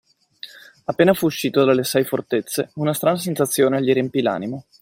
Appena 0.85 1.13
fu 1.13 1.27
uscito 1.27 1.63
dalle 1.63 1.83
Sei 1.83 2.03
Fortezze, 2.03 2.71
una 2.77 2.91
strana 2.91 3.19
sensazione 3.19 3.83
gli 3.83 3.93
riempì 3.93 4.23
l’animo. 4.23 4.65